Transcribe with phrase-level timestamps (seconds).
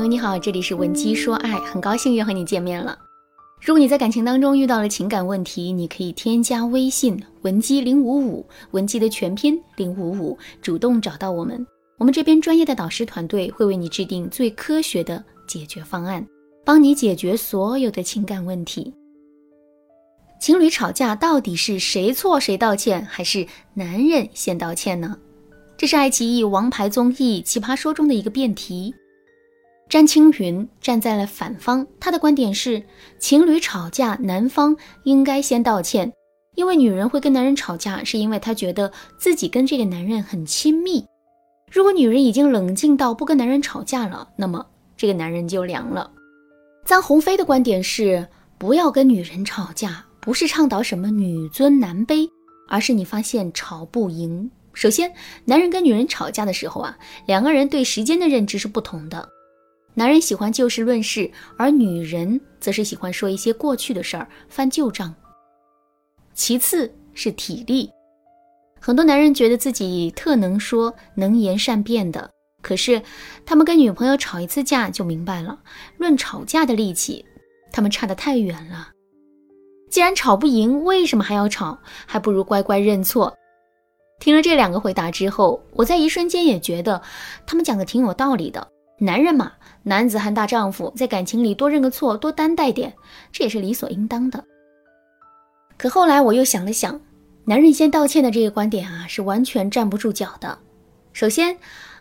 [0.00, 2.98] 朋友你好，这里是文姬说爱，很高兴又和你见面了。
[3.60, 11.66] 如果你在感情当中遇到了情感问题，你可以添加微信文姬零五五，文姬的全拼零五五，主动找到我们，
[11.98, 16.26] 我们这边专业的导师团队会为你制定最科学的解决方案，
[16.64, 18.90] 帮你解决所有的情感问题。
[20.40, 25.14] 情侣吵架到底是谁错谁道歉，还是男人先道歉呢？
[25.76, 28.94] 这是爱奇艺王牌综艺《奇葩说》中的一个辩题。
[29.90, 32.80] 詹青云站在了反方，他的观点是：
[33.18, 36.12] 情侣吵架，男方应该先道歉，
[36.54, 41.04] 因为女人会跟男人吵架，是因为她觉得自己跟这个男人很亲密。
[41.72, 44.64] 如果女人已经冷静到不跟男人吵架了，那么
[44.96, 46.08] 这个男人就凉了。
[46.86, 50.04] 臧鸿飞的观点是：不要跟女人吵架。
[50.20, 52.28] 不是倡导什么女尊男卑，
[52.68, 54.50] 而是你发现吵不赢。
[54.74, 55.10] 首先，
[55.46, 56.96] 男人跟女人吵架的时候啊，
[57.26, 59.26] 两个人对时间的认知是不同的。
[59.94, 65.14] 男人喜欢就事论事，而女人则是喜欢说一些过去的事儿，翻旧账。
[66.32, 67.90] 其次是体力，
[68.80, 72.30] 很多男人觉得自己特能说、能言善辩的，
[72.62, 73.02] 可是
[73.44, 75.58] 他们跟女朋友吵一次架就明白了，
[75.98, 77.24] 论吵架的力气，
[77.72, 78.90] 他们差得太远了。
[79.90, 81.76] 既然吵不赢，为什么还要吵？
[82.06, 83.36] 还不如乖乖认错。
[84.20, 87.02] 听了这两个回答之后，我在一瞬间也觉得
[87.44, 88.66] 他们讲的挺有道理的。
[89.00, 92.94] 男人嘛，男子汉大丈夫，在感情里多认个错，多担待点，
[93.32, 94.44] 这也是理所应当的。
[95.76, 97.00] 可后来我又想了想，
[97.44, 100.58] 男人先道歉的这个观点啊，是完全站不住脚的。
[101.12, 101.56] 首先，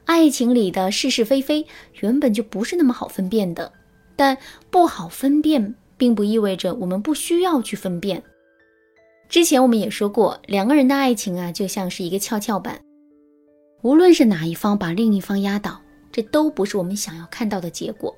[0.05, 1.66] 爱情里的是是非非
[2.02, 3.72] 原本就不是那么好分辨的，
[4.16, 4.38] 但
[4.70, 5.75] 不好分辨。
[6.00, 8.23] 并不意味着我们不需要去分辨。
[9.27, 12.80] 之前我们也说过，两个人的爱情啊，就像是一个跷跷板，
[13.81, 15.81] 无论是哪一方把另一方压倒，
[16.12, 18.16] 这都不是我们想要看到的结果。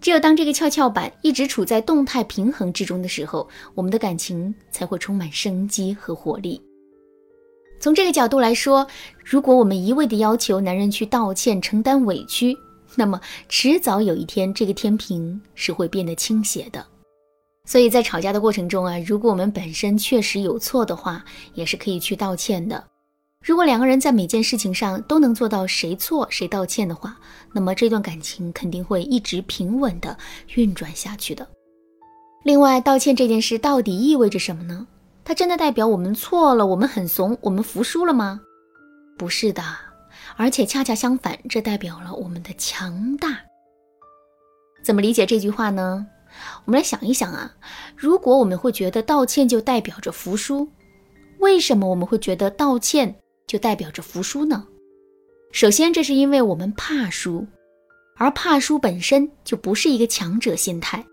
[0.00, 6.60] 只有当这个跷跷板一直处在动态平衡之中的时候，我们的感情才会充满生机和活力。
[7.80, 8.86] 从这个角度来说，
[9.24, 12.56] 如果我们一味的要求男人去道歉、承担委屈，
[12.94, 16.84] 那么迟早有一天，这个天平是会变得倾斜的。
[17.64, 21.24] 所以在吵架的过程中啊，如果我们本身确实有错的话，
[21.54, 22.82] 也是可以去道歉的。
[23.44, 27.16] 如果两个人在每件事情上都能做到谁错谁道歉的话，
[27.52, 30.16] 那么这段感情肯定会一直平稳的
[30.54, 31.46] 运转下去的。
[32.44, 34.86] 另外，道歉这件事到底意味着什么呢？
[35.24, 38.40] 它真的代表我们错了，我们很怂，我们服输了吗？
[39.18, 39.62] 不是的，
[40.36, 43.38] 而且恰恰相反，这代表了我们的强大。
[44.84, 46.06] 怎么理解这句话呢？
[46.64, 47.52] 我们来想一想啊，
[47.96, 50.68] 如果我们会觉得道歉就代表着服输，
[51.38, 54.66] 为什么我们会觉得道歉就代表着服输呢？
[55.52, 57.46] 首先，这是因为我们怕输，
[58.16, 61.04] 而怕输本身就不是一个强者心态。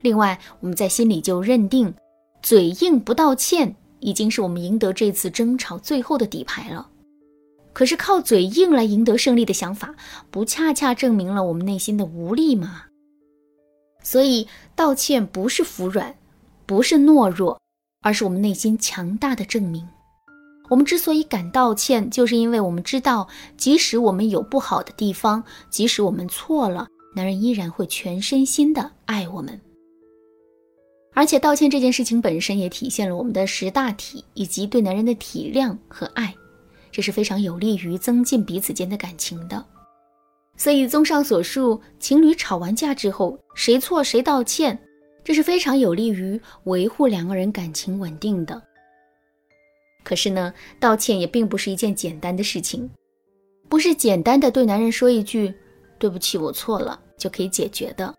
[0.00, 1.94] 另外，我们在心里就认定，
[2.42, 6.88] 嘴硬不道歉已经是我们赢得这次争吵最后的底牌了。
[7.72, 9.94] 可是，靠嘴硬来赢得胜利的想法，
[10.30, 12.86] 不恰恰证明了我们内心的无力吗？
[14.02, 16.14] 所以，道歉不是服软，
[16.66, 17.60] 不是懦弱，
[18.00, 19.88] 而是我们内心强大的证明。
[20.72, 23.28] 我们之所以敢道歉，就是因为我们知道，
[23.58, 29.60] 即使我们有不好的地方，即使我们错了，男人依然会全身心的爱我们。
[31.12, 36.34] 而且，道歉这件事情本身也体现了我们的识大体以及对男人的体谅和爱，
[36.90, 39.62] 这是非常有利于增进彼此间的感情的。
[40.56, 44.82] 所以，综上所述，情侣吵完架之后，谁错谁道歉，
[45.22, 48.62] 这是非常有利于维护两个人感情稳定的。
[50.02, 52.88] 可是呢，道歉也并不是一件简单的事情，
[53.68, 55.54] 不是简单的对男人说一句
[55.98, 58.14] “对不起，我错了”就可以解决的。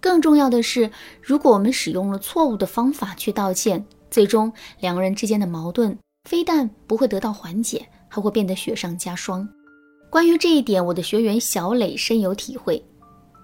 [0.00, 0.90] 更重要的是，
[1.20, 5.96] 如果我们使用了错误的方法去道歉，最终两个人之间的矛盾
[6.28, 9.48] 非但不会得到缓解，还会变得雪上加霜。
[10.10, 12.82] 关于这一点，我的学员小磊深有体会。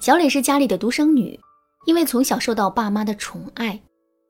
[0.00, 1.38] 小磊是家里的独生女，
[1.87, 3.81] 因为从小受到爸妈的宠爱，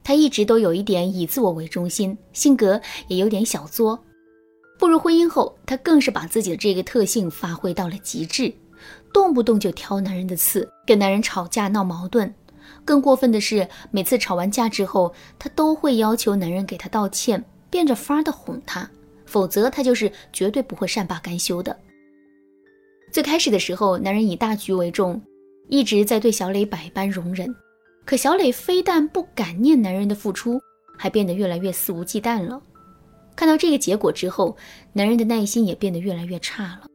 [0.09, 4.03] 她一直都有一点以自我为中心，性格也有点小作。
[4.79, 8.51] 步入婚姻后，她更是把自己的这个特性发挥到了极致，
[9.13, 12.35] 动不动就挑男人的刺，跟男人吵架闹矛盾。
[12.87, 18.91] 更过分的是，每次吵完架之后，她都会要求男人给她道歉，变着法的哄他，
[19.27, 21.79] 否则她就是绝对不会善罢甘休的。
[23.13, 25.21] 最开始的时候，男人以大局为重，
[25.69, 27.55] 一直在对小磊百般容忍。
[28.09, 30.59] 可小磊非但不感念男人的付出，
[30.97, 32.59] 还变得越来越肆无忌惮了。
[33.37, 34.57] 看到这个结果之后，
[34.95, 36.87] 男人的耐心也变得越来越差了。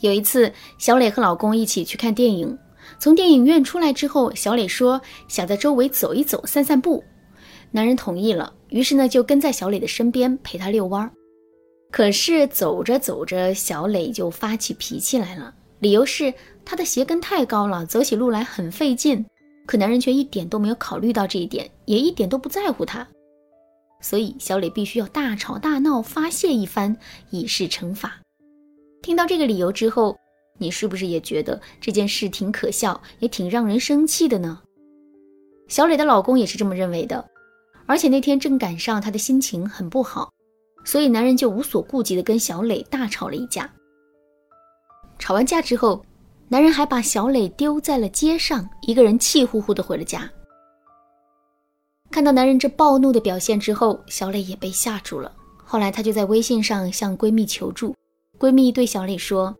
[0.00, 2.56] 有一次，小磊和老公一起去看电影，
[3.00, 7.02] 从电影院出来之后，小磊说想在周围走一走、散散步。
[7.72, 11.10] 男人同意了，于是呢就跟在小磊的身边陪他遛弯儿。
[11.90, 16.32] 可是走着走着，小磊就发起脾气来了，理由是
[16.64, 19.26] 他的鞋跟太高了，走起路来很费劲。
[19.68, 23.06] 可男人却一点都没有考虑到这一点，也一点都不在乎她。
[24.00, 26.96] 所以小磊必须要大吵大闹发泄一番，
[27.28, 28.18] 以示惩罚。
[29.02, 30.16] 听到这个理由之后，
[30.56, 34.58] 你是不是也觉得这件事挺可笑，也挺让人生气的呢？
[35.68, 37.22] 小磊的老公也是这么认为的。
[37.84, 40.32] 而且那天正赶上他的心情很不好，
[40.82, 43.70] 所以男人就无所顾忌地跟小磊大吵了一架。
[45.18, 46.02] 吵完架之后，
[46.50, 50.28] 男人还把小磊丢在了街上，一个人气呼呼的回了家。
[52.10, 55.30] 看到男人这暴怒的表现之后，小磊也被吓住了。
[55.62, 57.94] 后来她就在微信上向闺蜜求助，
[58.38, 59.54] 闺蜜对小磊说：“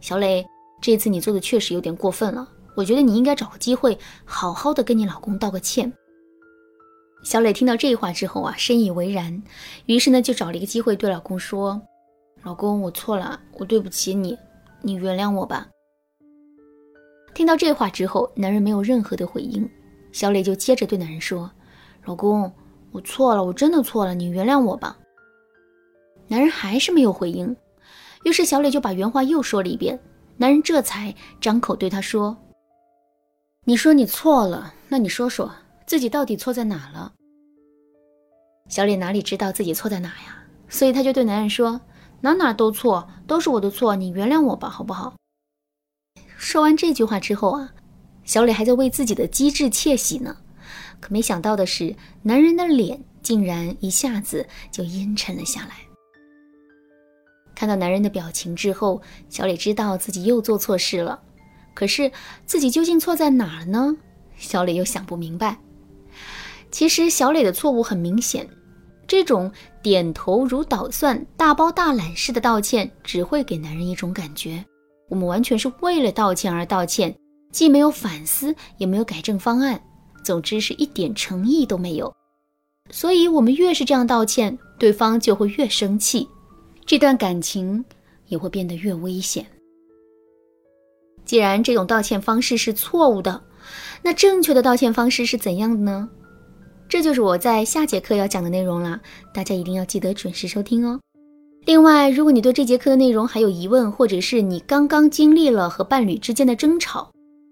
[0.00, 0.46] 小磊，
[0.80, 5.92] 这次你做的确实有点过分了，我觉得你应该找个机会好好的跟你老公道个歉。”
[7.24, 9.42] 小磊听到这话之后啊，深以为然，
[9.86, 11.82] 于是呢就找了一个机会对老公说
[12.44, 14.38] ：“老公，我错了，我对不起你，
[14.80, 15.66] 你原谅我吧。”
[17.34, 19.68] 听到这话之后，男人没有任何的回应，
[20.12, 21.50] 小磊就接着对男人说
[22.04, 22.52] ：“老公，
[22.92, 24.96] 我错了，我真的错了，你原谅我吧。”
[26.28, 27.56] 男人还是没有回应，
[28.24, 29.98] 于是小磊就把原话又说了一遍，
[30.36, 32.36] 男人这才张口对他说
[33.64, 35.50] ：“你说你错了，那你说说。”
[35.86, 37.12] 自己到底错在哪了？
[38.68, 40.38] 小磊哪里知道自己错在哪呀？
[40.68, 41.80] 所以他就对男人说
[42.22, 45.12] ：“哪哪都错，都是我的错，你原谅我吧，好不好？”
[46.40, 47.70] 说完这句话之后啊，
[48.24, 50.34] 小磊还在为自己的机智窃喜呢。
[50.98, 55.74] 可没想到的是，男人的脸竟然一下子就阴沉了下来。
[57.54, 61.20] 看到男人的表情之后，小磊知道自己又做错事了。
[61.74, 62.10] 可是
[62.46, 63.94] 自己究竟错在哪了呢？
[64.38, 65.58] 小磊又想不明白。
[66.70, 68.48] 其实小磊的错误很明显，
[69.06, 69.52] 这种
[69.82, 74.64] 点头如捣蒜、大包大揽式的道歉，只会给男人一种感觉：
[75.10, 77.14] 我们完全是为了道歉而道歉，
[77.52, 79.78] 既没有反思，也没有改正方案，
[80.24, 82.10] 总之是一点诚意都没有。
[82.90, 86.26] 所以，我们越是这样道歉，对方就会越生气，
[86.86, 87.84] 这段感情
[88.28, 89.44] 也会变得越危险。
[91.24, 93.42] 既然这种道歉方式是错误的，
[94.02, 96.08] 那正确的道歉方式是怎样的呢？
[96.88, 99.00] 这就是我在下节课要讲的内容啦，
[99.32, 100.98] 大家一定要记得准时收听哦。
[101.70, 107.08] 另外，如果你对这节课的内容还有疑问，或者是你刚刚经历了和伴侣之间的争吵，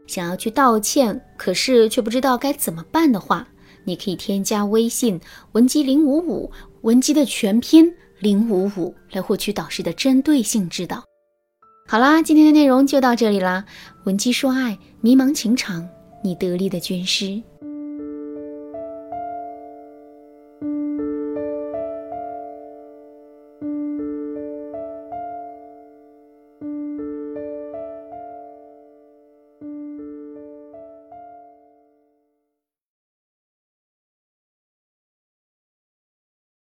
[0.08, 3.46] 想要去道歉，可是却不知道该怎么办的话，
[3.84, 5.20] 你可以添加微信
[5.52, 6.50] 文姬零五五，
[6.80, 7.88] 文姬的全拼
[8.18, 11.00] 零五五，来获取导师的针对性指导。
[11.86, 13.64] 好啦，今天的内容就到这里啦，
[14.02, 15.88] 文姬说爱，迷茫情场，
[16.24, 17.40] 你得力的军师。